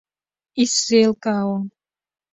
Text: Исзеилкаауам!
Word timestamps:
Исзеилкаауам! 0.63 1.63